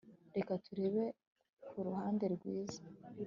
Reka 0.35 0.53
turebe 0.65 1.03
kuruhande 1.69 2.25
rwiza 2.35 2.81